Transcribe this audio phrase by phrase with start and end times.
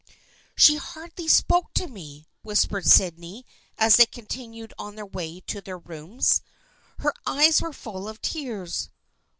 [0.55, 3.45] "She hardly spoke to me," whispered Sydney
[3.77, 6.41] as they continued on their way to their rooms.
[6.97, 8.89] Her eyes were full of tears.